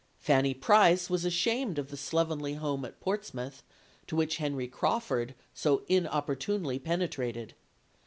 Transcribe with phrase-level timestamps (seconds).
[0.17, 3.61] Fanny Price was ashamed of the slovenly home at Portsmouth
[4.07, 7.53] to which Henry Crawford so inopportunely penetrated.